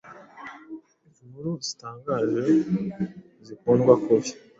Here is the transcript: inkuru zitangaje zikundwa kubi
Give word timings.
inkuru 1.21 1.51
zitangaje 1.65 2.43
zikundwa 3.45 3.93
kubi 4.03 4.29